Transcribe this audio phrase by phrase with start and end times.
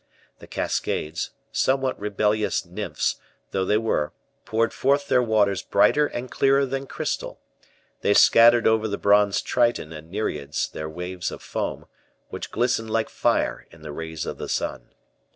[0.39, 3.17] The cascades, somewhat rebellious nymphs
[3.51, 4.13] though they were,
[4.45, 7.39] poured forth their waters brighter and clearer than crystal:
[7.99, 11.85] they scattered over the bronze triton and nereids their waves of foam,
[12.29, 14.89] which glistened like fire in the rays of the sun.